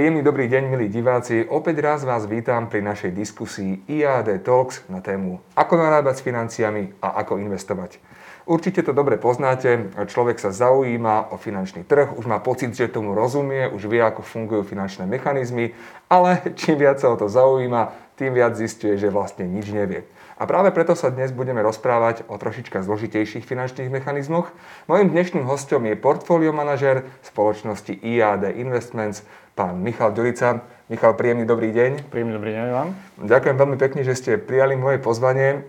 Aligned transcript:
Príjemný 0.00 0.24
dobrý 0.24 0.48
deň, 0.48 0.64
milí 0.72 0.88
diváci. 0.88 1.44
Opäť 1.44 1.84
raz 1.84 2.08
vás 2.08 2.24
vítam 2.24 2.72
pri 2.72 2.80
našej 2.80 3.12
diskusii 3.12 3.84
IAD 3.84 4.40
Talks 4.40 4.80
na 4.88 5.04
tému 5.04 5.44
ako 5.52 5.76
narábať 5.76 6.16
s 6.16 6.24
financiami 6.24 6.96
a 7.04 7.20
ako 7.20 7.36
investovať. 7.36 8.00
Určite 8.48 8.80
to 8.80 8.96
dobre 8.96 9.20
poznáte, 9.20 9.92
človek 10.08 10.40
sa 10.40 10.56
zaujíma 10.56 11.28
o 11.28 11.36
finančný 11.36 11.84
trh, 11.84 12.16
už 12.16 12.24
má 12.24 12.40
pocit, 12.40 12.72
že 12.72 12.88
tomu 12.88 13.12
rozumie, 13.12 13.68
už 13.68 13.92
vie, 13.92 14.00
ako 14.00 14.24
fungujú 14.24 14.64
finančné 14.64 15.04
mechanizmy, 15.04 15.76
ale 16.08 16.48
čím 16.56 16.80
viac 16.80 16.96
sa 16.96 17.12
o 17.12 17.20
to 17.20 17.28
zaujíma, 17.28 18.09
tým 18.20 18.36
viac 18.36 18.52
zistuje, 18.52 19.00
že 19.00 19.08
vlastne 19.08 19.48
nič 19.48 19.72
nevie. 19.72 20.04
A 20.36 20.44
práve 20.44 20.68
preto 20.76 20.92
sa 20.92 21.08
dnes 21.08 21.32
budeme 21.32 21.64
rozprávať 21.64 22.28
o 22.28 22.36
trošička 22.36 22.84
zložitejších 22.84 23.48
finančných 23.48 23.88
mechanizmoch. 23.88 24.52
Mojím 24.88 25.12
dnešným 25.12 25.48
hostom 25.48 25.88
je 25.88 25.96
portfólio 25.96 26.52
manažer 26.52 27.08
spoločnosti 27.24 27.96
IAD 27.96 28.52
Investments, 28.60 29.24
pán 29.56 29.80
Michal 29.80 30.12
Ďurica. 30.12 30.64
Michal, 30.92 31.16
príjemný 31.16 31.44
dobrý 31.48 31.72
deň. 31.72 32.12
Príjemný 32.12 32.36
dobrý 32.36 32.56
deň 32.56 32.66
vám. 32.72 32.88
Ďakujem 33.24 33.56
veľmi 33.56 33.76
pekne, 33.80 34.00
že 34.04 34.16
ste 34.16 34.40
prijali 34.40 34.76
moje 34.76 35.00
pozvanie. 35.00 35.68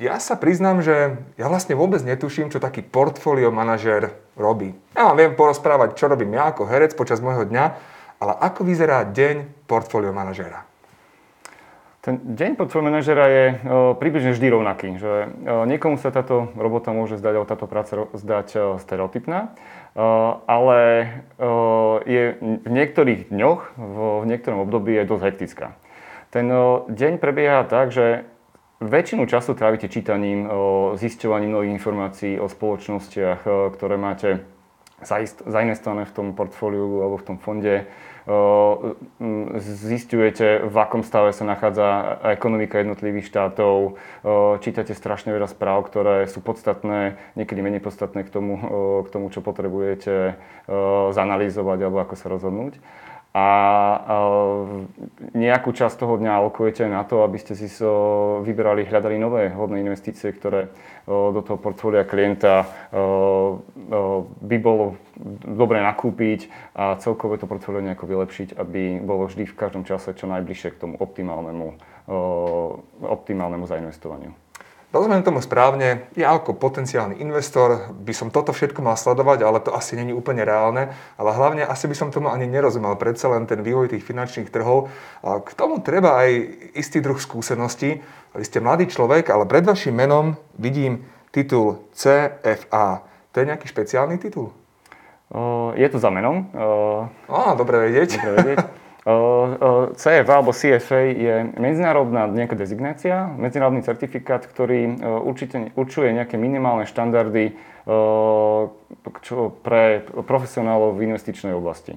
Ja 0.00 0.16
sa 0.16 0.36
priznám, 0.36 0.80
že 0.80 1.20
ja 1.36 1.52
vlastne 1.52 1.76
vôbec 1.76 2.00
netuším, 2.00 2.48
čo 2.48 2.56
taký 2.56 2.80
portfólio 2.80 3.52
manažer 3.52 4.16
robí. 4.32 4.72
Ja 4.96 5.12
vám 5.12 5.20
viem 5.20 5.36
porozprávať, 5.36 5.96
čo 5.96 6.08
robím 6.08 6.40
ja 6.40 6.48
ako 6.48 6.64
herec 6.64 6.96
počas 6.96 7.20
môjho 7.20 7.44
dňa, 7.44 7.64
ale 8.16 8.32
ako 8.36 8.64
vyzerá 8.64 9.04
deň 9.04 9.68
portfólio 9.68 10.16
manažera? 10.16 10.69
Ten 12.00 12.16
deň 12.16 12.56
portfólio 12.56 12.88
manažera 12.88 13.28
je 13.28 13.44
o, 13.44 13.54
približne 13.92 14.32
vždy 14.32 14.46
rovnaký. 14.48 14.96
Že, 14.96 15.12
niekomu 15.68 16.00
sa 16.00 16.08
táto 16.08 16.48
robota 16.56 16.96
môže 16.96 17.20
zdať, 17.20 17.32
alebo 17.36 17.50
táto 17.52 17.68
práca 17.68 18.08
zdať 18.16 18.48
o, 18.56 18.60
stereotypná, 18.80 19.52
ale 20.48 20.78
je 22.08 22.40
v 22.40 22.70
niektorých 22.72 23.28
dňoch, 23.28 23.60
v, 23.76 23.96
v 24.22 24.24
niektorom 24.32 24.64
období 24.64 24.96
je 24.96 25.04
dosť 25.04 25.24
hektická. 25.28 25.66
Ten 26.32 26.48
deň 26.88 27.18
prebieha 27.20 27.66
tak, 27.68 27.92
že 27.92 28.24
väčšinu 28.80 29.28
času 29.28 29.52
trávite 29.52 29.92
čítaním, 29.92 30.48
zisťovaním 30.96 31.52
nových 31.52 31.74
informácií 31.76 32.40
o 32.40 32.48
spoločnostiach, 32.48 33.44
ktoré 33.76 34.00
máte 34.00 34.40
zainvestované 35.44 36.08
v 36.08 36.14
tom 36.16 36.26
portfóliu 36.32 37.04
alebo 37.04 37.20
v 37.20 37.26
tom 37.28 37.36
fonde 37.36 37.84
zistujete, 39.58 40.62
v 40.62 40.76
akom 40.78 41.02
stave 41.02 41.34
sa 41.34 41.42
nachádza 41.42 42.18
ekonomika 42.30 42.78
jednotlivých 42.78 43.26
štátov, 43.26 43.98
čítate 44.62 44.94
strašne 44.94 45.34
veľa 45.34 45.50
správ, 45.50 45.86
ktoré 45.90 46.30
sú 46.30 46.38
podstatné, 46.38 47.18
niekedy 47.34 47.60
menej 47.60 47.82
podstatné 47.82 48.22
k 48.22 48.30
tomu, 48.30 48.54
k 49.02 49.08
tomu 49.10 49.28
čo 49.34 49.42
potrebujete 49.42 50.38
zanalýzovať 51.10 51.78
alebo 51.82 51.98
ako 52.02 52.14
sa 52.14 52.26
rozhodnúť 52.30 52.78
a 53.30 53.46
nejakú 55.38 55.70
časť 55.70 56.02
toho 56.02 56.18
dňa 56.18 56.42
alokujete 56.42 56.82
na 56.90 57.06
to, 57.06 57.22
aby 57.22 57.38
ste 57.38 57.54
si 57.54 57.70
vyberali, 58.42 58.82
hľadali 58.82 59.22
nové 59.22 59.54
hodné 59.54 59.86
investície, 59.86 60.34
ktoré 60.34 60.66
do 61.06 61.38
toho 61.46 61.54
portfólia 61.54 62.02
klienta 62.02 62.66
by 64.34 64.56
bolo 64.58 64.98
dobre 65.46 65.78
nakúpiť 65.78 66.50
a 66.74 66.98
celkové 66.98 67.38
to 67.38 67.46
portfólio 67.46 67.86
nejako 67.86 68.10
vylepšiť, 68.10 68.58
aby 68.58 68.98
bolo 68.98 69.30
vždy 69.30 69.46
v 69.46 69.54
každom 69.54 69.86
čase 69.86 70.10
čo 70.10 70.26
najbližšie 70.26 70.74
k 70.74 70.80
tomu 70.82 70.98
optimálnemu, 70.98 71.78
optimálnemu 72.98 73.64
zainvestovaniu. 73.70 74.34
Rozumiem 74.90 75.22
tomu 75.22 75.38
správne, 75.38 76.10
ja 76.18 76.34
ako 76.34 76.58
potenciálny 76.58 77.22
investor 77.22 77.94
by 77.94 78.10
som 78.10 78.34
toto 78.34 78.50
všetko 78.50 78.82
mal 78.82 78.98
sledovať, 78.98 79.38
ale 79.46 79.62
to 79.62 79.70
asi 79.70 79.94
není 79.94 80.10
úplne 80.10 80.42
reálne, 80.42 80.90
ale 81.14 81.30
hlavne 81.30 81.62
asi 81.62 81.86
by 81.86 81.94
som 81.94 82.10
tomu 82.10 82.26
ani 82.26 82.50
nerozumel, 82.50 82.98
predsa 82.98 83.30
len 83.30 83.46
ten 83.46 83.62
vývoj 83.62 83.94
tých 83.94 84.02
finančných 84.02 84.50
trhov. 84.50 84.90
A 85.22 85.38
k 85.46 85.54
tomu 85.54 85.78
treba 85.78 86.18
aj 86.18 86.30
istý 86.74 86.98
druh 86.98 87.22
skúseností. 87.22 88.02
Vy 88.34 88.42
ste 88.42 88.58
mladý 88.58 88.90
človek, 88.90 89.30
ale 89.30 89.46
pred 89.46 89.62
vašim 89.62 89.94
menom 89.94 90.34
vidím 90.58 91.06
titul 91.30 91.86
CFA. 91.94 93.06
To 93.30 93.36
je 93.38 93.46
nejaký 93.46 93.70
špeciálny 93.70 94.18
titul? 94.18 94.50
je 95.78 95.86
to 95.86 95.98
za 96.02 96.10
menom. 96.10 96.50
Á, 97.30 97.54
dobre 97.54 97.86
vedieť. 97.86 98.18
Dobre 98.18 98.34
vedieť. 98.42 98.58
CFA 99.00 100.32
alebo 100.36 100.52
CFA 100.52 101.00
je 101.08 101.34
medzinárodná 101.56 102.28
nejaká 102.28 102.52
dezignácia, 102.52 103.32
medzinárodný 103.32 103.80
certifikát, 103.80 104.44
ktorý 104.44 105.00
určite 105.24 105.72
určuje 105.72 106.12
nejaké 106.12 106.36
minimálne 106.36 106.84
štandardy 106.84 107.56
pre 109.64 109.84
profesionálov 110.04 111.00
v 111.00 111.08
investičnej 111.08 111.56
oblasti. 111.56 111.96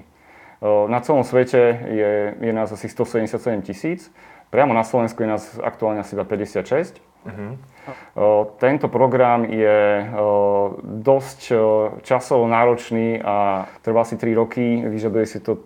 Na 0.64 1.04
celom 1.04 1.28
svete 1.28 1.60
je, 1.92 2.12
je 2.40 2.52
nás 2.56 2.72
asi 2.72 2.88
177 2.88 3.36
tisíc, 3.68 4.08
priamo 4.48 4.72
na 4.72 4.80
Slovensku 4.80 5.20
je 5.20 5.28
nás 5.28 5.44
aktuálne 5.60 6.00
asi 6.00 6.16
iba 6.16 6.24
56. 6.24 7.04
Uh-huh. 7.24 7.56
Tento 8.60 8.86
program 8.92 9.48
je 9.48 10.08
dosť 10.84 11.40
časovo 12.04 12.44
náročný 12.44 13.20
a 13.20 13.68
trvá 13.80 14.04
si 14.04 14.20
3 14.20 14.36
roky. 14.36 14.84
Vyžaduje 14.84 15.26
si 15.26 15.38
to 15.40 15.58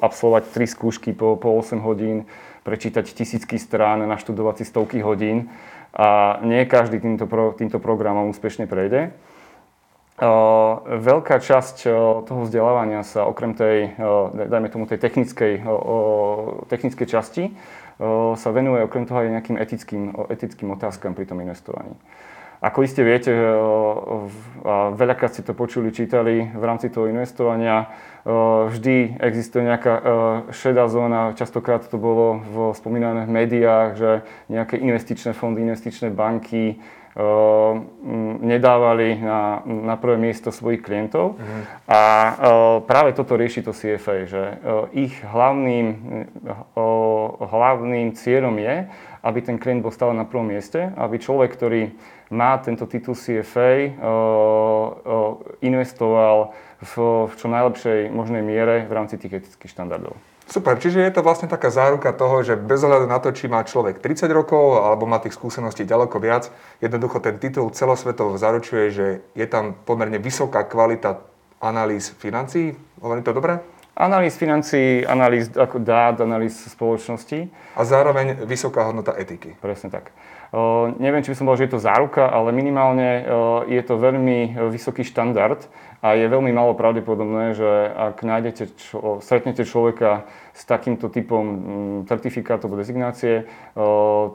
absolvovať 0.00 0.50
3 0.50 0.74
skúšky 0.74 1.10
po, 1.12 1.36
po 1.36 1.56
8 1.60 1.80
hodín, 1.84 2.24
prečítať 2.64 3.04
tisícky 3.04 3.60
strán, 3.60 4.00
naštudovať 4.08 4.60
si 4.60 4.64
stovky 4.64 4.98
hodín 5.04 5.52
a 5.94 6.40
nie 6.42 6.66
každý 6.66 6.98
týmto, 6.98 7.30
pro, 7.30 7.54
týmto 7.54 7.78
programom 7.78 8.32
úspešne 8.34 8.66
prejde. 8.66 9.14
Veľká 10.84 11.42
časť 11.42 11.90
toho 12.22 12.40
vzdelávania 12.46 13.02
sa 13.02 13.26
okrem 13.26 13.50
tej, 13.50 13.98
dajme 14.30 14.70
tomu, 14.70 14.86
tej 14.86 15.02
technickej, 15.02 15.66
technickej 16.70 17.06
časti 17.10 17.44
sa 18.34 18.48
venuje 18.50 18.82
okrem 18.82 19.06
toho 19.06 19.22
aj 19.22 19.34
nejakým 19.40 19.56
etickým, 19.56 20.02
etickým 20.30 20.68
otázkam 20.74 21.14
pri 21.14 21.30
tom 21.30 21.38
investovaní. 21.40 21.94
Ako 22.64 22.80
iste 22.80 23.04
viete, 23.04 23.28
a 24.64 24.74
veľakrát 24.96 25.36
ste 25.36 25.44
to 25.44 25.52
počuli, 25.52 25.92
čítali 25.92 26.48
v 26.48 26.64
rámci 26.64 26.88
toho 26.88 27.12
investovania, 27.12 27.92
vždy 28.72 29.20
existuje 29.20 29.68
nejaká 29.68 29.94
šedá 30.48 30.88
zóna, 30.88 31.36
častokrát 31.36 31.84
to 31.84 32.00
bolo 32.00 32.40
v 32.40 32.56
spomínaných 32.72 33.28
médiách, 33.28 33.90
že 34.00 34.10
nejaké 34.48 34.80
investičné 34.80 35.36
fondy, 35.36 35.60
investičné 35.60 36.08
banky 36.08 36.80
nedávali 38.42 39.22
na, 39.22 39.62
na 39.64 39.94
prvé 39.94 40.18
miesto 40.18 40.50
svojich 40.50 40.82
klientov. 40.82 41.38
Mm. 41.38 41.62
A 41.86 42.00
práve 42.82 43.14
toto 43.14 43.38
rieši 43.38 43.62
to 43.62 43.70
CFA, 43.70 44.26
že 44.26 44.42
ich 44.98 45.14
hlavným, 45.22 45.86
hlavným 47.38 48.18
cieľom 48.18 48.58
je, 48.58 48.76
aby 49.24 49.38
ten 49.40 49.56
klient 49.62 49.80
bol 49.80 49.94
stále 49.94 50.12
na 50.12 50.26
prvom 50.26 50.50
mieste, 50.50 50.90
aby 50.98 51.22
človek, 51.22 51.54
ktorý 51.54 51.94
má 52.34 52.58
tento 52.58 52.84
titul 52.90 53.14
CFA, 53.14 53.94
investoval 55.62 56.50
v, 56.82 56.94
v 57.30 57.34
čo 57.38 57.46
najlepšej 57.46 58.10
možnej 58.10 58.42
miere 58.42 58.84
v 58.84 58.92
rámci 58.92 59.16
tých 59.16 59.44
etických 59.44 59.70
štandardov. 59.70 60.33
Super, 60.54 60.78
čiže 60.78 61.02
je 61.02 61.10
to 61.10 61.26
vlastne 61.26 61.50
taká 61.50 61.66
záruka 61.66 62.14
toho, 62.14 62.46
že 62.46 62.54
bez 62.54 62.78
ohľadu 62.78 63.10
na 63.10 63.18
to, 63.18 63.34
či 63.34 63.50
má 63.50 63.66
človek 63.66 63.98
30 63.98 64.30
rokov 64.30 64.86
alebo 64.86 65.02
má 65.02 65.18
tých 65.18 65.34
skúseností 65.34 65.82
ďaleko 65.82 66.22
viac, 66.22 66.46
jednoducho 66.78 67.18
ten 67.18 67.42
titul 67.42 67.74
celosvetovo 67.74 68.38
zaručuje, 68.38 68.84
že 68.94 69.06
je 69.34 69.46
tam 69.50 69.74
pomerne 69.74 70.22
vysoká 70.22 70.62
kvalita 70.62 71.26
analýz 71.58 72.14
financií. 72.22 72.70
Hovorím 73.02 73.26
to 73.26 73.34
dobre? 73.34 73.58
Analýz 73.98 74.38
financií, 74.38 75.02
analýz 75.02 75.50
ako 75.50 75.82
dát, 75.82 76.22
analýz 76.22 76.54
spoločnosti. 76.70 77.50
A 77.74 77.82
zároveň 77.82 78.46
vysoká 78.46 78.86
hodnota 78.86 79.10
etiky. 79.18 79.58
Presne 79.58 79.90
tak. 79.90 80.14
Neviem, 81.02 81.26
či 81.26 81.34
by 81.34 81.36
som 81.36 81.44
povedal, 81.50 81.66
že 81.66 81.66
je 81.66 81.74
to 81.74 81.82
záruka, 81.82 82.30
ale 82.30 82.54
minimálne 82.54 83.26
je 83.66 83.82
to 83.82 83.98
veľmi 83.98 84.54
vysoký 84.70 85.02
štandard 85.02 85.66
a 85.98 86.14
je 86.14 86.30
veľmi 86.30 86.54
málo 86.54 86.78
pravdepodobné, 86.78 87.58
že 87.58 87.66
ak 87.90 88.22
nájdete, 88.22 88.64
čo, 88.78 89.18
stretnete 89.18 89.66
človeka 89.66 90.30
s 90.54 90.62
takýmto 90.62 91.10
typom 91.10 91.42
mm, 91.42 91.98
certifikátu 92.06 92.70
alebo 92.70 92.78
dezignácie, 92.78 93.50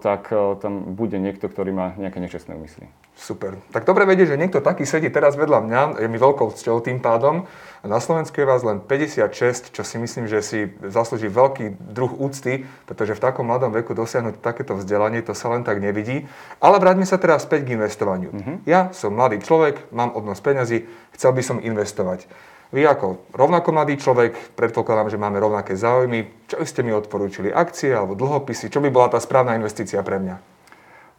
tak 0.04 0.27
tam 0.60 0.92
bude 0.92 1.16
niekto, 1.16 1.48
ktorý 1.48 1.71
má 1.71 1.88
nejaké 1.95 2.19
nečestné 2.19 2.51
úmysly. 2.51 2.92
Super. 3.19 3.60
Tak 3.75 3.83
dobre 3.83 4.07
vedieť, 4.07 4.31
že 4.31 4.39
niekto 4.39 4.63
taký 4.63 4.88
sedí 4.88 5.12
teraz 5.12 5.36
vedľa 5.36 5.60
mňa, 5.68 5.81
je 6.00 6.07
mi 6.07 6.16
veľkou 6.16 6.56
cťou 6.56 6.80
tým 6.80 7.04
pádom. 7.04 7.51
Na 7.83 8.00
Slovensku 8.00 8.39
je 8.39 8.48
vás 8.48 8.63
len 8.63 8.80
56, 8.80 9.75
čo 9.75 9.83
si 9.83 10.00
myslím, 10.00 10.31
že 10.31 10.39
si 10.39 10.71
zaslúži 10.80 11.27
veľký 11.27 11.83
druh 11.83 12.16
úcty, 12.16 12.63
pretože 12.88 13.19
v 13.19 13.24
takom 13.24 13.51
mladom 13.51 13.75
veku 13.75 13.92
dosiahnuť 13.92 14.39
takéto 14.39 14.80
vzdelanie, 14.80 15.19
to 15.19 15.36
sa 15.36 15.51
len 15.51 15.68
tak 15.68 15.83
nevidí. 15.83 16.31
Ale 16.63 16.80
vráťme 16.80 17.04
sa 17.04 17.19
teraz 17.19 17.44
späť 17.44 17.68
k 17.68 17.75
investovaniu. 17.75 18.31
Mm-hmm. 18.31 18.56
Ja 18.63 18.95
som 18.95 19.12
mladý 19.12 19.44
človek, 19.44 19.92
mám 19.92 20.16
obnos 20.16 20.39
peňazí, 20.39 20.88
chcel 21.12 21.36
by 21.36 21.44
som 21.44 21.60
investovať. 21.60 22.24
Vy 22.71 22.88
ako 22.88 23.36
rovnako 23.36 23.75
mladý 23.75 24.00
človek, 24.00 24.56
predpokladám, 24.56 25.12
že 25.12 25.19
máme 25.19 25.44
rovnaké 25.44 25.75
záujmy. 25.75 26.48
Čo 26.48 26.63
by 26.63 26.68
ste 26.69 26.81
mi 26.88 26.95
odporúčili? 26.95 27.51
Akcie 27.51 27.92
alebo 27.92 28.16
dlhopisy? 28.16 28.71
Čo 28.71 28.80
by 28.80 28.88
bola 28.88 29.12
tá 29.12 29.19
správna 29.19 29.60
investícia 29.60 30.00
pre 30.06 30.24
mňa? 30.24 30.58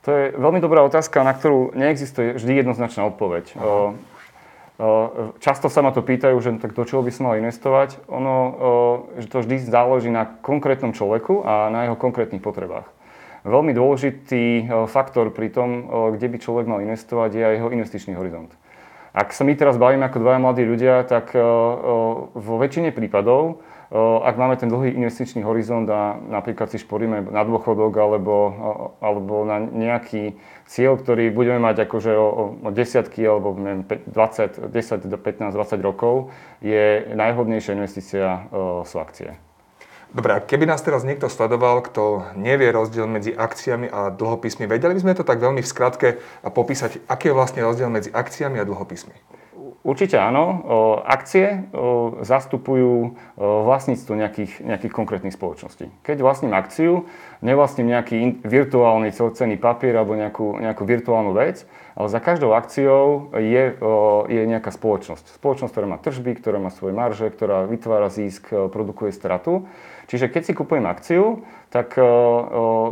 To 0.05 0.11
je 0.17 0.25
veľmi 0.33 0.65
dobrá 0.65 0.81
otázka, 0.81 1.21
na 1.21 1.37
ktorú 1.37 1.77
neexistuje 1.77 2.41
vždy 2.41 2.65
jednoznačná 2.65 3.05
odpoveď. 3.09 3.53
O, 3.61 3.93
Často 5.45 5.69
sa 5.69 5.85
ma 5.85 5.93
to 5.93 6.01
pýtajú, 6.01 6.41
že 6.41 6.57
tak 6.57 6.73
do 6.73 6.89
čoho 6.89 7.05
by 7.05 7.13
som 7.13 7.29
mal 7.29 7.37
investovať. 7.37 8.01
Ono, 8.09 8.37
že 9.21 9.29
to 9.29 9.45
vždy 9.45 9.61
záleží 9.61 10.09
na 10.09 10.25
konkrétnom 10.41 10.97
človeku 10.97 11.45
a 11.45 11.69
na 11.69 11.85
jeho 11.85 12.01
konkrétnych 12.01 12.41
potrebách. 12.41 12.89
Veľmi 13.45 13.77
dôležitý 13.77 14.73
faktor 14.89 15.37
pri 15.37 15.53
tom, 15.53 15.85
kde 16.17 16.33
by 16.33 16.37
človek 16.41 16.65
mal 16.65 16.81
investovať, 16.81 17.31
je 17.37 17.45
aj 17.45 17.55
jeho 17.61 17.69
investičný 17.77 18.17
horizont. 18.17 18.49
Ak 19.13 19.37
sa 19.37 19.45
my 19.45 19.53
teraz 19.53 19.77
bavíme 19.77 20.09
ako 20.09 20.17
dvaja 20.17 20.41
mladí 20.41 20.65
ľudia, 20.65 21.05
tak 21.05 21.37
vo 22.33 22.55
väčšine 22.57 22.89
prípadov 22.97 23.61
ak 23.99 24.39
máme 24.39 24.55
ten 24.55 24.71
dlhý 24.71 24.95
investičný 24.95 25.43
horizont 25.43 25.83
a 25.91 26.15
napríklad 26.15 26.71
si 26.71 26.79
šporíme 26.79 27.27
na 27.27 27.43
dôchodok 27.43 27.91
alebo, 27.99 28.35
alebo 29.03 29.43
na 29.43 29.59
nejaký 29.59 30.39
cieľ, 30.71 30.95
ktorý 30.95 31.35
budeme 31.35 31.59
mať 31.59 31.91
akože 31.91 32.15
o, 32.15 32.55
o 32.63 32.71
desiatky 32.71 33.27
alebo 33.27 33.59
20, 33.59 34.71
10 34.71 35.11
do 35.11 35.19
15, 35.19 35.51
20 35.51 35.83
rokov, 35.83 36.31
je 36.63 37.03
najhodnejšia 37.19 37.75
investícia 37.75 38.47
sú 38.87 38.97
akcie. 39.03 39.35
Dobre, 40.11 40.35
a 40.35 40.43
keby 40.43 40.67
nás 40.67 40.83
teraz 40.83 41.07
niekto 41.07 41.31
sledoval, 41.31 41.87
kto 41.87 42.35
nevie 42.35 42.75
rozdiel 42.75 43.07
medzi 43.07 43.31
akciami 43.31 43.87
a 43.87 44.11
dlhopismi, 44.11 44.67
vedeli 44.67 44.99
by 44.99 45.03
sme 45.07 45.15
to 45.15 45.23
tak 45.23 45.39
veľmi 45.39 45.63
v 45.63 45.71
skratke 45.71 46.09
popísať, 46.43 47.07
aký 47.07 47.31
je 47.31 47.39
vlastne 47.39 47.63
rozdiel 47.63 47.87
medzi 47.91 48.11
akciami 48.11 48.59
a 48.59 48.67
dlhopismi? 48.67 49.40
Určite 49.81 50.21
áno. 50.21 50.61
Akcie 51.09 51.73
zastupujú 52.21 53.17
vlastníctvo 53.41 54.13
nejakých, 54.13 54.53
nejakých 54.61 54.93
konkrétnych 54.93 55.33
spoločností. 55.33 55.89
Keď 56.05 56.21
vlastním 56.21 56.53
akciu, 56.53 57.09
nevlastním 57.41 57.89
nejaký 57.89 58.45
virtuálny 58.45 59.09
celcený 59.17 59.57
papier 59.57 59.97
alebo 59.97 60.13
nejakú, 60.21 60.61
nejakú 60.61 60.85
virtuálnu 60.85 61.33
vec, 61.33 61.65
ale 61.97 62.13
za 62.13 62.21
každou 62.21 62.53
akciou 62.53 63.33
je, 63.41 63.73
je 64.29 64.43
nejaká 64.45 64.69
spoločnosť. 64.69 65.41
Spoločnosť, 65.41 65.73
ktorá 65.73 65.87
má 65.89 65.97
tržby, 65.97 66.37
ktorá 66.37 66.61
má 66.61 66.69
svoje 66.69 66.93
marže, 66.93 67.33
ktorá 67.33 67.65
vytvára 67.65 68.13
zisk, 68.13 68.53
produkuje 68.53 69.17
stratu. 69.17 69.65
Čiže 70.11 70.27
keď 70.27 70.43
si 70.43 70.59
kupujem 70.59 70.91
akciu, 70.91 71.47
tak 71.71 71.95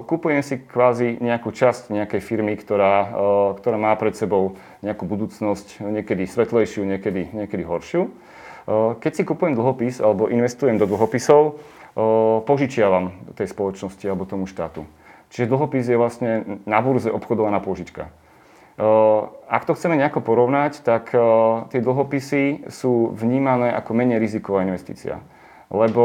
kupujem 0.06 0.38
si 0.46 0.62
kvázi 0.62 1.18
nejakú 1.18 1.50
časť 1.50 1.90
nejakej 1.90 2.22
firmy, 2.22 2.54
ktorá, 2.54 3.10
ktorá 3.58 3.74
má 3.74 3.90
pred 3.98 4.14
sebou 4.14 4.54
nejakú 4.86 5.02
budúcnosť, 5.02 5.82
niekedy 5.82 6.30
svetlejšiu, 6.30 6.86
niekedy, 6.86 7.34
niekedy 7.34 7.66
horšiu. 7.66 8.06
Keď 9.02 9.12
si 9.18 9.26
kupujem 9.26 9.58
dlhopis 9.58 9.98
alebo 9.98 10.30
investujem 10.30 10.78
do 10.78 10.86
dlhopisov, 10.86 11.58
požičiavam 12.46 13.10
tej 13.34 13.50
spoločnosti 13.50 14.06
alebo 14.06 14.22
tomu 14.22 14.46
štátu. 14.46 14.86
Čiže 15.34 15.50
dlhopis 15.50 15.90
je 15.90 15.98
vlastne 15.98 16.62
na 16.70 16.78
burze 16.78 17.10
obchodovaná 17.10 17.58
požička. 17.58 18.14
Ak 19.50 19.66
to 19.66 19.74
chceme 19.74 19.98
nejako 19.98 20.22
porovnať, 20.22 20.86
tak 20.86 21.10
tie 21.74 21.80
dlhopisy 21.82 22.70
sú 22.70 23.10
vnímané 23.10 23.74
ako 23.74 23.90
menej 23.90 24.22
riziková 24.22 24.62
investícia. 24.62 25.18
Lebo 25.68 26.02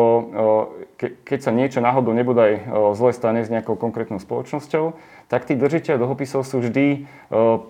keď 0.99 1.39
sa 1.39 1.55
niečo 1.55 1.79
náhodou 1.79 2.11
nebodaj 2.11 2.67
zle 2.99 3.11
stane 3.15 3.47
s 3.47 3.51
nejakou 3.51 3.79
konkrétnou 3.79 4.19
spoločnosťou, 4.19 4.91
tak 5.31 5.47
tí 5.47 5.55
držiteľ 5.55 6.03
dlhopisov 6.03 6.43
sú 6.43 6.59
vždy 6.59 7.07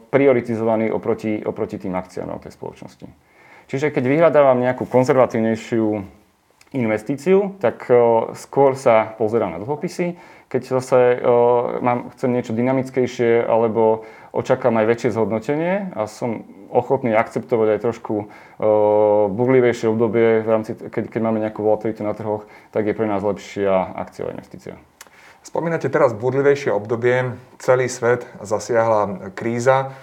prioritizovaní 0.09 0.89
oproti, 0.89 1.45
oproti 1.45 1.77
tým 1.77 1.93
akciám 1.93 2.33
tej 2.41 2.49
spoločnosti. 2.57 3.05
Čiže 3.69 3.93
keď 3.93 4.03
vyhľadávam 4.09 4.57
nejakú 4.57 4.89
konzervatívnejšiu 4.89 5.85
investíciu, 6.73 7.61
tak 7.61 7.85
skôr 8.33 8.73
sa 8.73 9.13
pozerám 9.13 9.53
na 9.53 9.61
dlhopisy. 9.61 10.17
Keď 10.49 10.61
zase 10.65 11.21
mám, 11.81 12.09
chcem 12.17 12.33
niečo 12.33 12.57
dynamickejšie 12.57 13.45
alebo 13.45 14.05
očakám 14.33 14.73
aj 14.81 14.85
väčšie 14.89 15.09
zhodnotenie 15.13 15.93
a 15.93 16.09
som 16.09 16.45
ochotný 16.73 17.13
akceptovať 17.13 17.77
aj 17.77 17.79
trošku 17.85 18.33
burlivejšie 19.29 19.87
obdobie, 19.93 20.41
v 20.41 20.49
rámci, 20.49 20.73
keď, 20.73 21.13
keď 21.13 21.21
máme 21.21 21.37
nejakú 21.37 21.61
volatilitu 21.61 22.01
na 22.01 22.17
trhoch, 22.17 22.49
tak 22.73 22.89
je 22.89 22.97
pre 22.97 23.05
nás 23.05 23.21
lepšia 23.21 23.93
akciová 23.93 24.33
investícia. 24.33 24.73
Spomínate 25.45 25.91
teraz 25.91 26.17
burlivejšie 26.17 26.73
obdobie, 26.73 27.35
celý 27.61 27.91
svet 27.91 28.25
zasiahla 28.41 29.29
kríza, 29.37 29.93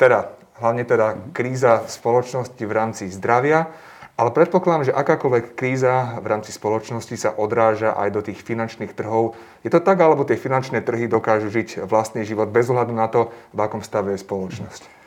teda 0.00 0.32
hlavne 0.58 0.82
teda 0.88 1.20
kríza 1.36 1.84
spoločnosti 1.86 2.62
v 2.64 2.72
rámci 2.72 3.04
zdravia, 3.12 3.68
ale 4.16 4.28
predpokladám, 4.32 4.92
že 4.92 4.96
akákoľvek 4.96 5.56
kríza 5.56 6.20
v 6.20 6.26
rámci 6.28 6.52
spoločnosti 6.52 7.16
sa 7.16 7.32
odráža 7.32 7.96
aj 7.96 8.08
do 8.12 8.20
tých 8.20 8.40
finančných 8.44 8.92
trhov. 8.96 9.36
Je 9.60 9.72
to 9.72 9.80
tak, 9.80 10.00
alebo 10.00 10.24
tie 10.24 10.40
finančné 10.40 10.84
trhy 10.84 11.08
dokážu 11.08 11.48
žiť 11.48 11.84
vlastný 11.88 12.24
život 12.24 12.48
bez 12.48 12.68
ohľadu 12.68 12.92
na 12.96 13.08
to, 13.08 13.32
v 13.52 13.58
akom 13.60 13.84
stave 13.84 14.16
je 14.16 14.24
spoločnosť? 14.24 15.01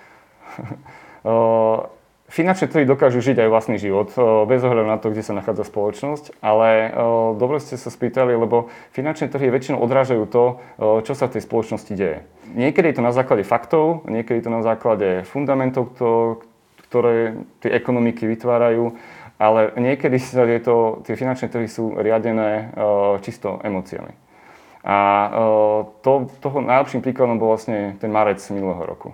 Finančné 2.26 2.66
trhy 2.66 2.90
dokážu 2.90 3.22
žiť 3.22 3.46
aj 3.46 3.50
vlastný 3.54 3.78
život, 3.78 4.10
bez 4.50 4.58
ohľadu 4.66 4.90
na 4.90 4.98
to, 4.98 5.14
kde 5.14 5.22
sa 5.22 5.38
nachádza 5.38 5.62
spoločnosť, 5.62 6.42
ale 6.42 6.90
dobre 7.38 7.62
ste 7.62 7.78
sa 7.78 7.94
spýtali, 7.94 8.34
lebo 8.34 8.74
finančné 8.98 9.30
trhy 9.30 9.54
väčšinou 9.54 9.78
odrážajú 9.78 10.26
to, 10.26 10.58
čo 11.06 11.14
sa 11.14 11.30
v 11.30 11.38
tej 11.38 11.46
spoločnosti 11.46 11.94
deje. 11.94 12.26
Niekedy 12.50 12.92
je 12.92 12.98
to 12.98 13.06
na 13.06 13.14
základe 13.14 13.46
faktov, 13.46 14.02
niekedy 14.10 14.42
je 14.42 14.46
to 14.50 14.58
na 14.58 14.66
základe 14.66 15.22
fundamentov, 15.30 15.94
ktoré 16.90 17.46
tie 17.62 17.70
ekonomiky 17.78 18.26
vytvárajú, 18.26 18.98
ale 19.38 19.78
niekedy 19.78 20.18
je 20.18 20.62
to, 20.66 21.06
tie 21.06 21.14
finančné 21.14 21.54
trhy 21.54 21.70
sú 21.70 21.94
riadené 21.94 22.74
čisto 23.22 23.62
emóciami. 23.62 24.18
A 24.82 24.98
to, 26.02 26.26
toho 26.42 26.58
najlepším 26.58 27.06
príkladom 27.06 27.38
bol 27.38 27.54
vlastne 27.54 28.02
ten 28.02 28.10
marec 28.10 28.42
minulého 28.50 28.82
roku 28.82 29.14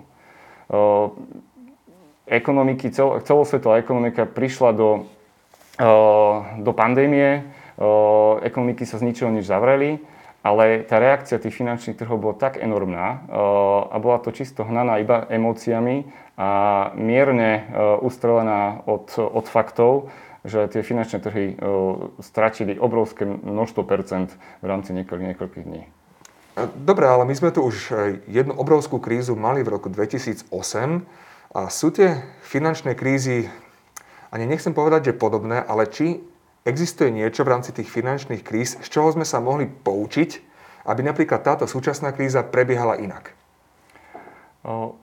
ekonomiky, 2.26 2.90
cel, 2.90 3.20
celosvetová 3.24 3.78
ekonomika 3.82 4.24
prišla 4.24 4.70
do, 4.72 5.06
do 6.60 6.72
pandémie, 6.72 7.44
ekonomiky 8.42 8.86
sa 8.86 9.00
z 9.00 9.06
ničoho 9.10 9.32
nič 9.32 9.48
zavreli, 9.48 9.98
ale 10.42 10.82
tá 10.82 10.98
reakcia 10.98 11.38
tých 11.38 11.54
finančných 11.54 11.98
trhov 11.98 12.18
bola 12.18 12.34
tak 12.34 12.58
enormná 12.58 13.26
a 13.90 13.96
bola 14.02 14.18
to 14.18 14.34
čisto 14.34 14.66
hnaná 14.66 14.98
iba 14.98 15.26
emóciami 15.30 16.02
a 16.34 16.50
mierne 16.98 17.70
ustrelená 18.02 18.82
od, 18.90 19.06
od 19.18 19.46
faktov, 19.46 20.10
že 20.42 20.66
tie 20.66 20.82
finančné 20.82 21.18
trhy 21.22 21.54
stratili 22.18 22.74
obrovské 22.74 23.22
množstvo 23.22 23.86
percent 23.86 24.34
v 24.58 24.66
rámci 24.66 24.90
niekoľkých, 24.90 25.28
niekoľkých 25.30 25.66
dní. 25.70 26.01
Dobre, 26.58 27.08
ale 27.08 27.24
my 27.24 27.32
sme 27.32 27.48
tu 27.48 27.64
už 27.64 27.96
jednu 28.28 28.52
obrovskú 28.52 29.00
krízu 29.00 29.32
mali 29.32 29.64
v 29.64 29.72
roku 29.72 29.88
2008 29.88 30.52
a 31.56 31.60
sú 31.72 31.88
tie 31.88 32.20
finančné 32.44 32.92
krízy, 32.92 33.48
ani 34.28 34.44
nechcem 34.44 34.76
povedať, 34.76 35.12
že 35.12 35.20
podobné, 35.20 35.64
ale 35.64 35.88
či 35.88 36.20
existuje 36.68 37.08
niečo 37.08 37.48
v 37.48 37.52
rámci 37.56 37.72
tých 37.72 37.88
finančných 37.88 38.44
kríz, 38.44 38.76
z 38.80 38.88
čoho 38.88 39.08
sme 39.12 39.24
sa 39.24 39.40
mohli 39.40 39.64
poučiť, 39.64 40.30
aby 40.88 41.00
napríklad 41.00 41.40
táto 41.40 41.64
súčasná 41.64 42.12
kríza 42.12 42.44
prebiehala 42.44 43.00
inak? 43.00 43.32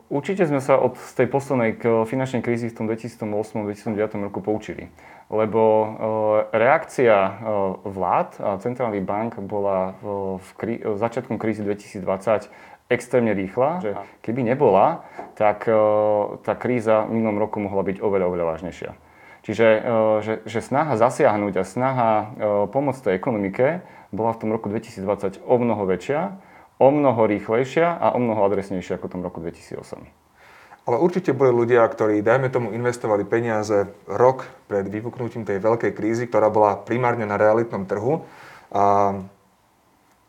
Určite 0.07 0.47
sme 0.47 0.63
sa 0.63 0.79
od 0.79 0.95
tej 0.95 1.27
poslednej 1.27 1.75
finančnej 2.07 2.39
krízy 2.39 2.71
v 2.71 2.75
tom 2.79 2.85
2008-2009 2.87 4.31
roku 4.31 4.39
poučili. 4.39 4.87
Lebo 5.27 5.61
reakcia 6.55 7.43
vlád 7.83 8.29
a 8.39 8.55
centrálnych 8.63 9.03
bank 9.03 9.43
bola 9.43 9.99
v 10.39 10.49
krí- 10.55 10.81
začiatkom 10.81 11.35
krízy 11.35 11.67
2020 11.67 12.47
extrémne 12.87 13.35
rýchla, 13.35 13.69
že 13.83 13.91
keby 14.23 14.47
nebola, 14.47 15.03
tak 15.35 15.67
tá 16.41 16.53
kríza 16.55 17.05
v 17.05 17.19
minulom 17.19 17.43
roku 17.43 17.59
mohla 17.59 17.83
byť 17.83 17.99
oveľa, 17.99 18.25
oveľa 18.31 18.45
vážnejšia. 18.55 18.91
Čiže 19.43 19.67
že, 20.23 20.33
že 20.47 20.59
snaha 20.63 20.95
zasiahnuť 20.95 21.53
a 21.59 21.63
snaha 21.67 22.11
pomôcť 22.71 23.11
tej 23.11 23.13
ekonomike 23.19 23.83
bola 24.15 24.31
v 24.33 24.39
tom 24.39 24.49
roku 24.55 24.71
2020 24.71 25.43
o 25.43 25.55
mnoho 25.59 25.83
väčšia, 25.83 26.47
o 26.79 26.87
mnoho 26.89 27.27
rýchlejšia 27.27 27.99
a 27.99 28.15
o 28.15 28.19
mnoho 28.23 28.47
adresnejšia 28.47 28.95
ako 28.97 29.11
v 29.11 29.13
tom 29.13 29.21
roku 29.21 29.43
2008. 29.43 29.99
Ale 30.87 30.97
určite 30.97 31.35
boli 31.35 31.53
ľudia, 31.53 31.85
ktorí, 31.85 32.23
dajme 32.23 32.49
tomu, 32.49 32.73
investovali 32.73 33.27
peniaze 33.27 33.85
rok 34.09 34.47
pred 34.65 34.87
vypuknutím 34.89 35.45
tej 35.45 35.61
veľkej 35.61 35.91
krízy, 35.93 36.25
ktorá 36.25 36.49
bola 36.49 36.79
primárne 36.81 37.27
na 37.29 37.37
realitnom 37.37 37.85
trhu. 37.85 38.25
A 38.73 39.13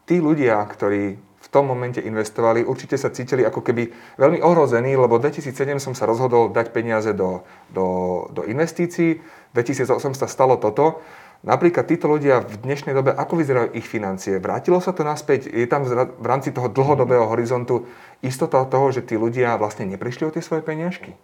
tí 0.05 0.21
ľudia, 0.21 0.61
ktorí 0.69 1.31
tom 1.51 1.67
momente 1.67 1.99
investovali, 1.99 2.63
určite 2.63 2.95
sa 2.95 3.11
cítili 3.11 3.43
ako 3.43 3.61
keby 3.61 3.91
veľmi 4.17 4.39
ohrození, 4.39 4.95
lebo 4.95 5.19
v 5.19 5.27
2007 5.29 5.83
som 5.83 5.95
sa 5.99 6.07
rozhodol 6.07 6.55
dať 6.55 6.71
peniaze 6.71 7.11
do, 7.11 7.43
do, 7.75 7.87
do 8.31 8.47
investícií, 8.47 9.19
v 9.51 9.53
2008 9.55 10.15
sa 10.15 10.31
stalo 10.31 10.57
toto. 10.63 11.03
Napríklad 11.41 11.89
títo 11.89 12.05
ľudia 12.05 12.45
v 12.45 12.61
dnešnej 12.61 12.93
dobe, 12.93 13.17
ako 13.17 13.41
vyzerajú 13.41 13.73
ich 13.73 13.89
financie? 13.89 14.37
Vrátilo 14.37 14.77
sa 14.77 14.93
to 14.93 15.09
naspäť? 15.09 15.49
Je 15.49 15.65
tam 15.65 15.89
v 15.89 16.27
rámci 16.29 16.53
toho 16.53 16.69
dlhodobého 16.69 17.25
horizontu 17.33 17.89
istota 18.21 18.61
toho, 18.69 18.93
že 18.93 19.01
tí 19.01 19.17
ľudia 19.17 19.57
vlastne 19.57 19.89
neprišli 19.89 20.29
o 20.29 20.35
tie 20.37 20.45
svoje 20.45 20.61
peniažky? 20.61 21.17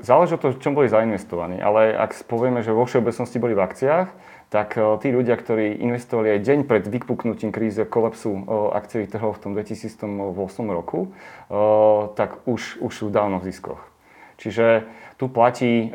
Záleží 0.00 0.36
od 0.36 0.40
toho, 0.40 0.56
čom 0.56 0.72
boli 0.72 0.88
zainvestovaní, 0.88 1.60
ale 1.60 1.92
ak 1.92 2.16
povieme, 2.24 2.64
že 2.64 2.72
vo 2.72 2.88
všeobecnosti 2.88 3.36
boli 3.36 3.52
v 3.52 3.64
akciách, 3.64 4.08
tak 4.48 4.76
e, 4.76 4.80
tí 5.00 5.08
ľudia, 5.08 5.36
ktorí 5.36 5.84
investovali 5.84 6.36
aj 6.36 6.40
deň 6.40 6.58
pred 6.68 6.84
vypuknutím 6.84 7.48
kríze 7.48 7.80
kolapsu 7.88 8.28
e, 8.36 8.40
akciových 8.76 9.12
trhov 9.16 9.36
v 9.36 9.40
tom 9.40 9.52
2008 9.56 9.96
roku, 10.68 11.08
e, 11.08 11.58
tak 12.12 12.44
už, 12.44 12.80
už 12.80 12.92
sú 12.92 13.06
dávno 13.08 13.40
v 13.40 13.52
ziskoch. 13.52 13.80
Čiže 14.36 14.84
tu 15.16 15.32
platí 15.32 15.88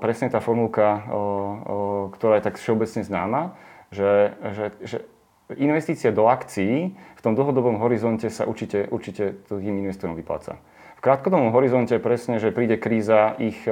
presne 0.00 0.28
tá 0.28 0.40
formulka, 0.44 1.04
ktorá 2.16 2.40
je 2.40 2.44
tak 2.44 2.60
všeobecne 2.60 3.02
známa, 3.04 3.56
že, 3.88 4.36
že, 4.52 4.64
že 4.84 4.96
investície 5.56 6.12
do 6.12 6.28
akcií 6.28 6.94
v 6.94 7.24
tom 7.24 7.34
dlhodobom 7.34 7.80
horizonte 7.82 8.28
sa 8.30 8.46
určite, 8.46 8.86
určite 8.92 9.40
tým 9.48 9.82
investorom 9.82 10.14
vypláca. 10.14 10.60
V 11.00 11.04
krátkodobom 11.08 11.50
horizonte 11.56 11.96
presne, 11.96 12.36
že 12.36 12.52
príde 12.52 12.76
kríza, 12.76 13.32
ich, 13.40 13.64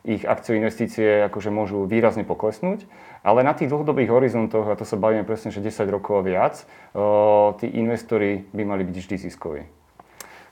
ich 0.00 0.24
akcie 0.24 0.56
investície 0.56 1.20
akože 1.28 1.52
môžu 1.52 1.84
výrazne 1.84 2.24
poklesnúť, 2.24 2.88
ale 3.20 3.44
na 3.44 3.52
tých 3.52 3.68
dlhodobých 3.68 4.08
horizontoch, 4.08 4.72
a 4.72 4.78
to 4.80 4.88
sa 4.88 4.96
bavíme 4.96 5.28
presne, 5.28 5.52
že 5.52 5.60
10 5.60 5.84
rokov 5.92 6.20
a 6.20 6.26
viac, 6.26 6.64
tí 7.60 7.66
investori 7.76 8.48
by 8.56 8.62
mali 8.64 8.82
byť 8.88 8.96
vždy 8.96 9.16
ziskoví. 9.28 9.83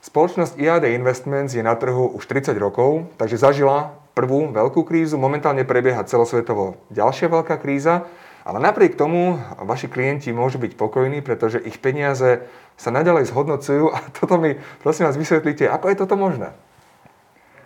Spoločnosť 0.03 0.59
IAD 0.59 0.91
Investments 0.99 1.55
je 1.55 1.63
na 1.63 1.79
trhu 1.79 2.11
už 2.19 2.27
30 2.27 2.59
rokov, 2.59 3.07
takže 3.23 3.39
zažila 3.39 3.95
prvú 4.19 4.51
veľkú 4.51 4.83
krízu, 4.83 5.15
momentálne 5.15 5.63
prebieha 5.63 6.03
celosvetovo 6.03 6.75
ďalšia 6.91 7.31
veľká 7.31 7.55
kríza, 7.63 8.11
ale 8.43 8.59
napriek 8.59 8.99
tomu 8.99 9.39
vaši 9.63 9.87
klienti 9.87 10.35
môžu 10.35 10.59
byť 10.59 10.75
pokojní, 10.75 11.23
pretože 11.23 11.63
ich 11.63 11.79
peniaze 11.79 12.43
sa 12.75 12.91
naďalej 12.91 13.31
zhodnocujú 13.31 13.95
a 13.95 14.03
toto 14.19 14.43
mi 14.43 14.59
prosím 14.83 15.07
vás 15.07 15.15
vysvetlíte, 15.15 15.71
ako 15.71 15.95
je 15.95 15.97
toto 16.03 16.19
možné? 16.19 16.51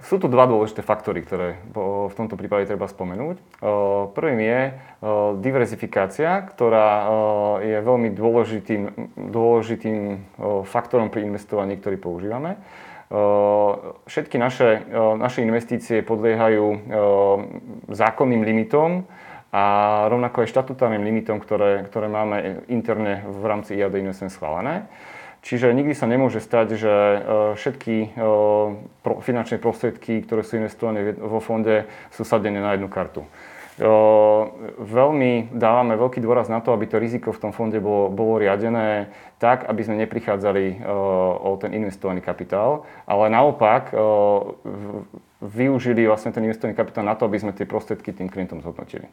Sú 0.07 0.23
tu 0.23 0.31
dva 0.31 0.47
dôležité 0.47 0.87
faktory, 0.87 1.27
ktoré 1.27 1.59
v 1.75 2.15
tomto 2.15 2.39
prípade 2.39 2.71
treba 2.71 2.87
spomenúť. 2.87 3.43
Prvým 4.15 4.39
je 4.39 4.61
diverzifikácia, 5.43 6.47
ktorá 6.47 7.11
je 7.59 7.75
veľmi 7.83 8.15
dôležitým, 8.15 8.83
dôležitým 9.19 9.99
faktorom 10.63 11.11
pri 11.11 11.27
investovaní, 11.27 11.75
ktorý 11.83 11.99
používame. 11.99 12.55
Všetky 14.07 14.39
naše, 14.39 14.87
naše 15.19 15.43
investície 15.43 16.07
podliehajú 16.07 16.67
zákonným 17.91 18.47
limitom 18.47 19.11
a 19.51 19.65
rovnako 20.07 20.47
aj 20.47 20.55
štatutárnym 20.55 21.03
limitom, 21.03 21.43
ktoré, 21.43 21.83
ktoré 21.83 22.07
máme 22.07 22.63
interne 22.71 23.27
v 23.27 23.43
rámci 23.43 23.75
IAD 23.75 23.99
Investment 23.99 24.31
schválené. 24.31 24.87
Čiže 25.47 25.71
nikdy 25.71 25.95
sa 25.95 26.11
nemôže 26.11 26.43
stať, 26.43 26.75
že 26.75 26.91
e, 26.91 27.19
všetky 27.55 27.97
e, 28.03 28.09
finančné 29.23 29.63
prostriedky, 29.63 30.27
ktoré 30.27 30.43
sú 30.43 30.59
investované 30.59 31.15
vo 31.15 31.39
fonde, 31.39 31.87
sú 32.11 32.27
sadené 32.27 32.59
na 32.59 32.75
jednu 32.75 32.91
kartu. 32.91 33.23
E, 33.23 33.29
veľmi 34.83 35.55
dávame 35.55 35.95
veľký 35.95 36.19
dôraz 36.19 36.51
na 36.51 36.59
to, 36.59 36.75
aby 36.75 36.91
to 36.91 36.99
riziko 36.99 37.31
v 37.31 37.39
tom 37.47 37.55
fonde 37.55 37.79
bolo, 37.79 38.11
bolo 38.11 38.43
riadené 38.43 39.07
tak, 39.39 39.71
aby 39.71 39.87
sme 39.87 40.03
neprichádzali 40.03 40.83
o 41.47 41.55
ten 41.63 41.79
investovaný 41.79 42.25
kapitál, 42.25 42.89
ale 43.05 43.29
naopak 43.29 43.93
využili 45.45 46.09
vlastne 46.09 46.33
ten 46.33 46.43
investovaný 46.43 46.73
kapitál 46.73 47.05
na 47.05 47.15
to, 47.15 47.29
aby 47.29 47.37
sme 47.37 47.53
tie 47.53 47.69
prostriedky 47.69 48.17
tým 48.17 48.33
klientom 48.33 48.65
zhodnotili. 48.65 49.07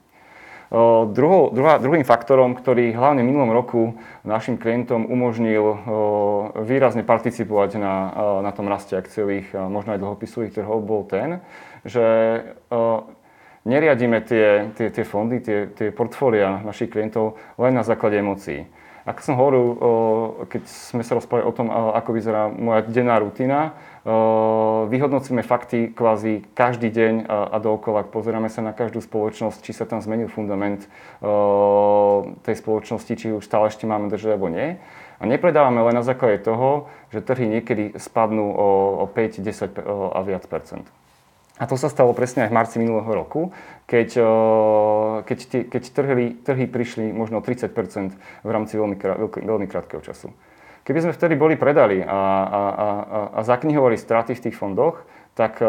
Druhou, 1.14 1.54
druhá, 1.54 1.78
druhým 1.78 2.02
faktorom, 2.02 2.58
ktorý 2.58 2.98
hlavne 2.98 3.22
v 3.22 3.30
minulom 3.30 3.54
roku 3.54 3.94
našim 4.26 4.58
klientom 4.58 5.06
umožnil 5.06 5.62
výrazne 6.66 7.06
participovať 7.06 7.78
na, 7.78 7.96
na 8.42 8.50
tom 8.58 8.66
raste 8.66 8.98
akciových, 8.98 9.54
možno 9.54 9.94
aj 9.94 10.02
dlhopisových 10.02 10.58
trhov, 10.58 10.82
bol 10.82 11.06
ten, 11.06 11.46
že 11.86 12.02
neriadíme 13.70 14.26
tie, 14.26 14.74
tie, 14.74 14.90
tie 14.90 15.06
fondy, 15.06 15.46
tie, 15.46 15.70
tie 15.78 15.94
portfólia 15.94 16.66
našich 16.66 16.90
klientov 16.90 17.38
len 17.62 17.78
na 17.78 17.86
základe 17.86 18.18
emócií. 18.18 18.66
Ako 19.04 19.20
som 19.20 19.36
hovoril, 19.36 19.66
keď 20.48 20.64
sme 20.64 21.04
sa 21.04 21.20
rozprávali 21.20 21.44
o 21.44 21.52
tom, 21.52 21.68
ako 21.68 22.16
vyzerá 22.16 22.48
moja 22.48 22.88
denná 22.88 23.20
rutina, 23.20 23.76
vyhodnocíme 24.88 25.44
fakty 25.44 25.92
kvázi 25.92 26.48
každý 26.56 26.88
deň 26.88 27.28
a 27.28 27.58
dookola. 27.60 28.08
Pozeráme 28.08 28.48
sa 28.48 28.64
na 28.64 28.72
každú 28.72 29.04
spoločnosť, 29.04 29.60
či 29.60 29.76
sa 29.76 29.84
tam 29.84 30.00
zmenil 30.00 30.32
fundament 30.32 30.88
tej 32.48 32.56
spoločnosti, 32.56 33.12
či 33.12 33.36
už 33.36 33.44
stále 33.44 33.68
ešte 33.68 33.84
máme 33.84 34.08
držať 34.08 34.40
alebo 34.40 34.48
nie. 34.48 34.80
A 35.20 35.28
nepredávame 35.28 35.84
len 35.84 36.00
na 36.00 36.04
základe 36.04 36.40
toho, 36.40 36.88
že 37.12 37.20
trhy 37.20 37.48
niekedy 37.48 37.96
spadnú 38.00 38.56
o, 38.56 39.04
5, 39.08 39.40
10 39.40 39.84
a 40.16 40.20
viac 40.24 40.48
percent. 40.48 40.84
A 41.64 41.68
to 41.70 41.80
sa 41.80 41.88
stalo 41.88 42.12
presne 42.12 42.44
aj 42.44 42.52
v 42.52 42.58
marci 42.60 42.76
minulého 42.76 43.08
roku, 43.08 43.56
keď, 43.88 44.20
keď, 45.24 45.40
keď 45.72 45.84
trhy, 45.96 46.28
trhy 46.44 46.66
prišli 46.68 47.16
možno 47.16 47.40
o 47.40 47.46
30% 47.46 47.72
v 48.44 48.50
rámci 48.52 48.76
veľmi, 48.76 49.00
veľmi 49.40 49.68
krátkeho 49.72 50.04
času. 50.04 50.36
Keby 50.84 51.08
sme 51.08 51.16
vtedy 51.16 51.40
boli 51.40 51.56
predali 51.56 52.04
a, 52.04 52.12
a, 52.12 52.62
a, 52.68 52.88
a 53.32 53.40
zaknihovali 53.48 53.96
straty 53.96 54.36
v 54.36 54.44
tých 54.44 54.60
fondoch, 54.60 55.08
tak, 55.40 55.64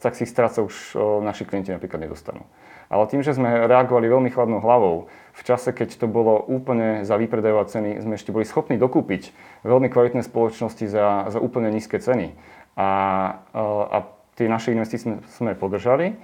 tak 0.00 0.16
si 0.16 0.24
stráca 0.24 0.64
už 0.64 0.96
naši 1.20 1.44
klienti 1.44 1.76
napríklad 1.76 2.08
nedostanú. 2.08 2.48
Ale 2.88 3.04
tým, 3.12 3.20
že 3.20 3.36
sme 3.36 3.68
reagovali 3.68 4.08
veľmi 4.08 4.32
chladnou 4.32 4.64
hlavou, 4.64 5.12
v 5.36 5.42
čase, 5.44 5.76
keď 5.76 6.00
to 6.00 6.08
bolo 6.08 6.40
úplne 6.40 7.04
za 7.04 7.20
výpredajové 7.20 7.68
ceny, 7.68 7.90
sme 8.00 8.16
ešte 8.16 8.32
boli 8.32 8.48
schopní 8.48 8.80
dokúpiť 8.80 9.36
veľmi 9.68 9.92
kvalitné 9.92 10.24
spoločnosti 10.24 10.88
za, 10.88 11.28
za 11.28 11.38
úplne 11.38 11.68
nízke 11.68 12.00
ceny. 12.00 12.32
A, 12.80 12.88
a 13.92 13.98
tie 14.38 14.46
naše 14.46 14.70
investície 14.70 15.18
sme 15.34 15.58
podržali. 15.58 16.14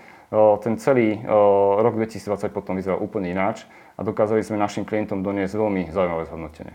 Ten 0.62 0.78
celý 0.78 1.18
rok 1.82 1.98
2020 1.98 2.54
potom 2.54 2.78
vyzeral 2.78 3.02
úplne 3.02 3.34
ináč 3.34 3.66
a 3.98 4.06
dokázali 4.06 4.46
sme 4.46 4.62
našim 4.62 4.86
klientom 4.86 5.26
doniesť 5.26 5.58
veľmi 5.58 5.90
zaujímavé 5.90 6.30
zhodnotenie. 6.30 6.74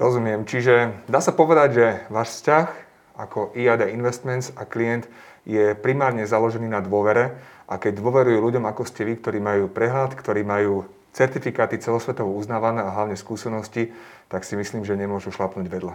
Rozumiem. 0.00 0.48
Čiže 0.48 1.04
dá 1.04 1.20
sa 1.20 1.36
povedať, 1.36 1.68
že 1.76 1.86
váš 2.08 2.40
vzťah 2.40 2.66
ako 3.12 3.52
IAD 3.52 3.92
Investments 3.92 4.56
a 4.56 4.64
klient 4.64 5.04
je 5.44 5.76
primárne 5.76 6.24
založený 6.24 6.72
na 6.72 6.80
dôvere 6.80 7.36
a 7.68 7.76
keď 7.76 8.00
dôverujú 8.00 8.40
ľuďom 8.40 8.64
ako 8.64 8.88
ste 8.88 9.04
vy, 9.04 9.20
ktorí 9.20 9.38
majú 9.40 9.68
prehľad, 9.68 10.16
ktorí 10.16 10.44
majú 10.48 10.88
certifikáty 11.12 11.76
celosvetovo 11.76 12.32
uznávané 12.32 12.80
a 12.80 12.88
hlavne 12.88 13.20
skúsenosti, 13.20 13.92
tak 14.32 14.48
si 14.48 14.56
myslím, 14.56 14.88
že 14.88 14.96
nemôžu 14.96 15.28
šlapnúť 15.28 15.68
vedľa. 15.68 15.94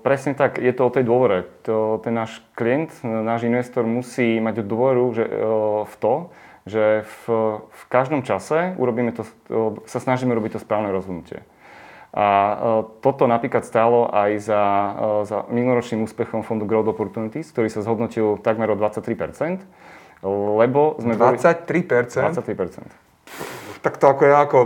Presne 0.00 0.32
tak, 0.32 0.56
je 0.56 0.72
to 0.72 0.88
o 0.88 0.94
tej 0.94 1.04
dôvere. 1.04 1.44
To, 1.68 2.00
ten 2.00 2.16
náš 2.16 2.40
klient, 2.56 2.88
náš 3.04 3.44
investor 3.44 3.84
musí 3.84 4.40
mať 4.40 4.64
dôveru 4.64 5.04
že, 5.12 5.24
v 5.84 5.94
to, 6.00 6.14
že 6.64 7.04
v, 7.04 7.24
v 7.68 7.82
každom 7.92 8.24
čase 8.24 8.72
urobíme 8.80 9.12
to, 9.12 9.28
sa 9.84 10.00
snažíme 10.00 10.32
robiť 10.32 10.56
to 10.56 10.64
správne 10.64 10.88
rozhodnutie. 10.88 11.44
A 12.10 12.26
toto 13.04 13.30
napríklad 13.30 13.62
stálo 13.62 14.10
aj 14.10 14.30
za, 14.42 14.64
za 15.28 15.46
minuloročným 15.46 16.08
úspechom 16.08 16.42
fondu 16.42 16.66
Growth 16.66 16.90
Opportunities, 16.90 17.52
ktorý 17.54 17.70
sa 17.70 17.86
zhodnotil 17.86 18.40
takmer 18.42 18.66
o 18.72 18.76
23%, 18.80 19.62
lebo 20.24 20.98
sme 20.98 21.14
23%? 21.14 21.20
Boli, 21.20 21.36
23%. 21.38 22.82
Tak 23.80 23.96
to 23.96 24.04
ako 24.08 24.22
ja 24.26 24.42
ako 24.42 24.58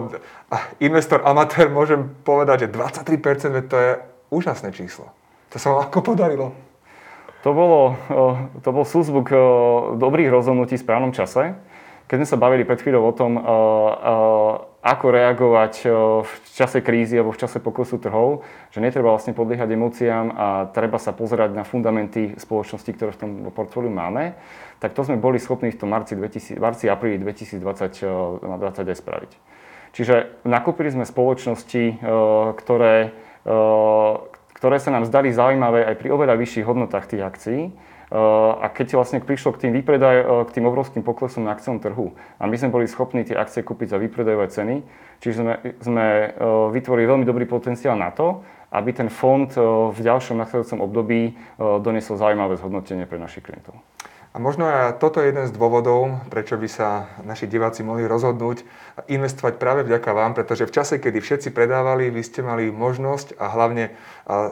investor 0.81 1.21
amatér 1.23 1.69
môžem 1.69 2.15
povedať, 2.25 2.67
že 2.67 2.69
23% 2.73 3.71
to 3.71 3.77
je 3.77 3.91
úžasné 4.35 4.75
číslo. 4.75 5.07
To 5.55 5.63
sa 5.63 5.71
vám 5.71 5.87
ako 5.87 6.03
podarilo? 6.03 6.51
To, 7.47 7.55
bolo, 7.55 7.95
to 8.65 8.69
bol 8.75 8.83
súzvuk 8.83 9.31
dobrých 10.01 10.33
rozhodnutí 10.33 10.75
v 10.75 10.85
správnom 10.85 11.15
čase. 11.15 11.55
Keď 12.05 12.17
sme 12.21 12.29
sa 12.29 12.37
bavili 12.37 12.69
pred 12.69 12.81
chvíľou 12.85 13.09
o 13.09 13.17
tom, 13.17 13.41
ako 14.85 15.07
reagovať 15.09 15.89
v 16.21 16.33
čase 16.53 16.85
krízy 16.85 17.17
alebo 17.17 17.33
v 17.33 17.41
čase 17.41 17.65
pokusu 17.65 17.97
trhov, 17.97 18.45
že 18.69 18.85
netreba 18.85 19.09
vlastne 19.09 19.33
podliehať 19.33 19.73
emóciám 19.73 20.27
a 20.37 20.47
treba 20.69 21.01
sa 21.01 21.17
pozerať 21.17 21.57
na 21.57 21.65
fundamenty 21.65 22.37
spoločnosti, 22.37 22.91
ktoré 22.93 23.17
v 23.17 23.21
tom 23.21 23.31
portfóliu 23.49 23.89
máme, 23.89 24.37
tak 24.85 24.93
to 24.93 25.01
sme 25.01 25.17
boli 25.17 25.41
schopní 25.41 25.73
v 25.73 25.81
tom 25.81 25.97
marci, 25.97 26.13
2000, 26.13 26.61
marci 26.61 26.93
apríli 26.93 27.17
2020 27.25 27.61
20 27.61 28.93
aj 28.93 28.99
spraviť. 29.01 29.33
Čiže 29.97 30.45
nakúpili 30.45 30.93
sme 30.93 31.09
spoločnosti, 31.09 32.05
ktoré, 32.61 33.17
ktoré 34.55 34.77
sa 34.81 34.91
nám 34.91 35.05
zdali 35.05 35.29
zaujímavé 35.29 35.85
aj 35.85 36.01
pri 36.01 36.09
oveľa 36.09 36.41
vyšších 36.41 36.65
hodnotách 36.65 37.05
tých 37.09 37.23
akcií, 37.23 37.61
a 38.55 38.71
keď 38.71 38.95
vlastne 38.95 39.19
prišlo 39.19 39.57
k 39.57 39.67
tým, 39.67 39.73
výpredaj, 39.81 40.17
e, 40.23 40.25
k 40.47 40.55
tým 40.55 40.71
obrovským 40.71 41.03
poklesom 41.03 41.43
na 41.43 41.57
akciom 41.57 41.83
trhu 41.83 42.15
a 42.39 42.47
my 42.47 42.55
sme 42.55 42.71
boli 42.71 42.87
schopní 42.87 43.27
tie 43.27 43.35
akcie 43.35 43.67
kúpiť 43.67 43.91
za 43.91 43.99
výpredajové 43.99 44.47
ceny, 44.55 44.77
čiže 45.19 45.35
sme, 45.43 45.55
sme 45.83 46.07
vytvorili 46.71 47.11
veľmi 47.11 47.27
dobrý 47.27 47.49
potenciál 47.49 47.99
na 47.99 48.15
to, 48.15 48.45
aby 48.71 48.95
ten 48.95 49.11
fond 49.11 49.51
v 49.91 49.99
ďalšom 49.99 50.39
nachádzajúcom 50.39 50.79
období 50.83 51.21
doniesol 51.59 52.19
zaujímavé 52.19 52.55
zhodnotenie 52.59 53.07
pre 53.07 53.19
našich 53.19 53.43
klientov. 53.43 53.79
A 54.35 54.43
možno 54.43 54.67
aj 54.67 54.99
toto 54.99 55.23
je 55.23 55.31
jeden 55.31 55.47
z 55.47 55.55
dôvodov, 55.55 56.27
prečo 56.27 56.59
by 56.59 56.67
sa 56.67 57.07
naši 57.23 57.47
diváci 57.47 57.87
mohli 57.87 58.03
rozhodnúť 58.03 58.67
investovať 59.07 59.63
práve 59.63 59.87
vďaka 59.87 60.11
vám, 60.11 60.35
pretože 60.35 60.67
v 60.67 60.75
čase, 60.75 60.99
kedy 60.99 61.23
všetci 61.23 61.55
predávali, 61.55 62.11
vy 62.11 62.19
ste 62.19 62.43
mali 62.43 62.67
možnosť 62.75 63.39
a 63.39 63.47
hlavne 63.55 63.95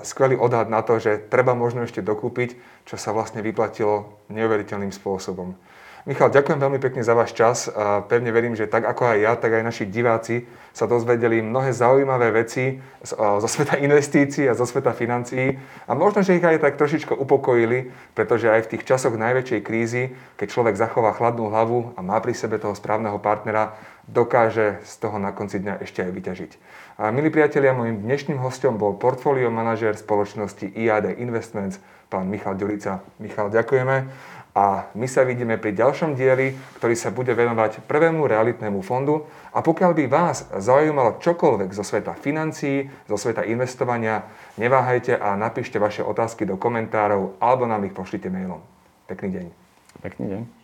skvelý 0.06 0.38
odhad 0.38 0.70
na 0.70 0.86
to, 0.86 1.02
že 1.02 1.26
treba 1.26 1.58
možno 1.58 1.82
ešte 1.82 1.98
dokúpiť, 1.98 2.54
čo 2.86 2.94
sa 2.94 3.10
vlastne 3.10 3.42
vyplatilo 3.42 4.22
neuveriteľným 4.30 4.94
spôsobom. 4.94 5.58
Michal, 6.02 6.34
ďakujem 6.34 6.58
veľmi 6.58 6.82
pekne 6.82 7.06
za 7.06 7.14
váš 7.14 7.30
čas 7.30 7.70
a 7.70 8.02
pevne 8.02 8.34
verím, 8.34 8.58
že 8.58 8.66
tak 8.66 8.82
ako 8.82 9.06
aj 9.06 9.18
ja, 9.22 9.32
tak 9.38 9.54
aj 9.54 9.62
naši 9.62 9.86
diváci 9.86 10.42
sa 10.74 10.90
dozvedeli 10.90 11.38
mnohé 11.38 11.70
zaujímavé 11.70 12.34
veci 12.34 12.82
zo 13.06 13.46
sveta 13.46 13.78
investícií 13.78 14.50
a 14.50 14.58
zo 14.58 14.66
sveta 14.66 14.90
financií 14.98 15.54
a 15.86 15.94
možno, 15.94 16.26
že 16.26 16.34
ich 16.34 16.42
aj 16.42 16.58
tak 16.58 16.74
trošičko 16.74 17.14
upokojili, 17.14 17.94
pretože 18.18 18.50
aj 18.50 18.66
v 18.66 18.70
tých 18.74 18.82
časoch 18.82 19.14
najväčšej 19.14 19.60
krízy, 19.62 20.10
keď 20.42 20.46
človek 20.50 20.74
zachová 20.74 21.14
chladnú 21.14 21.46
hlavu 21.54 21.94
a 21.94 22.02
má 22.02 22.18
pri 22.18 22.34
sebe 22.34 22.58
toho 22.58 22.74
správneho 22.74 23.22
partnera, 23.22 23.78
dokáže 24.10 24.82
z 24.82 24.94
toho 24.98 25.22
na 25.22 25.30
konci 25.30 25.62
dňa 25.62 25.86
ešte 25.86 26.02
aj 26.02 26.10
vyťažiť. 26.18 26.52
A 26.98 27.14
milí 27.14 27.30
priatelia, 27.30 27.78
môjim 27.78 28.02
dnešným 28.02 28.42
hostom 28.42 28.74
bol 28.74 28.98
portfólio 28.98 29.54
manažér 29.54 29.94
spoločnosti 29.94 30.66
IAD 30.66 31.22
Investments, 31.22 31.78
pán 32.10 32.26
Michal 32.26 32.58
Ďurica. 32.58 33.06
Michal, 33.22 33.54
ďakujeme 33.54 34.10
a 34.52 34.92
my 34.92 35.08
sa 35.08 35.24
vidíme 35.24 35.56
pri 35.56 35.72
ďalšom 35.72 36.12
dieli, 36.12 36.52
ktorý 36.76 36.92
sa 36.92 37.08
bude 37.08 37.32
venovať 37.32 37.88
prvému 37.88 38.28
realitnému 38.28 38.84
fondu. 38.84 39.24
A 39.56 39.64
pokiaľ 39.64 39.96
by 39.96 40.04
vás 40.12 40.44
zaujímalo 40.52 41.16
čokoľvek 41.24 41.72
zo 41.72 41.80
sveta 41.80 42.12
financií, 42.12 42.84
zo 43.08 43.16
sveta 43.16 43.48
investovania, 43.48 44.28
neváhajte 44.60 45.16
a 45.16 45.40
napíšte 45.40 45.80
vaše 45.80 46.04
otázky 46.04 46.44
do 46.44 46.60
komentárov 46.60 47.40
alebo 47.40 47.64
nám 47.64 47.88
ich 47.88 47.96
pošlite 47.96 48.28
mailom. 48.28 48.60
Pekný 49.08 49.28
deň. 49.40 49.46
Pekný 50.04 50.26
deň. 50.28 50.61